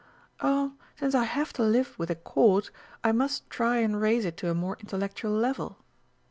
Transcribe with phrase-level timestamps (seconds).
[0.41, 2.71] "Oh, since I have to live with a Court,
[3.03, 5.77] I must try and raise it to a more intellectual level."